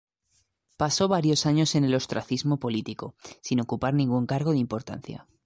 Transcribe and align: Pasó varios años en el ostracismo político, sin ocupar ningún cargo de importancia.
Pasó 0.77 1.07
varios 1.07 1.45
años 1.45 1.75
en 1.75 1.83
el 1.83 1.93
ostracismo 1.93 2.57
político, 2.57 3.13
sin 3.43 3.59
ocupar 3.59 3.93
ningún 3.93 4.25
cargo 4.25 4.49
de 4.49 4.57
importancia. 4.57 5.27